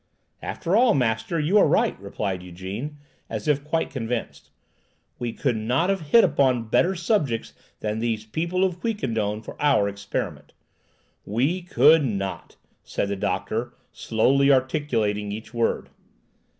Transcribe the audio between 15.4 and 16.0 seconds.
word.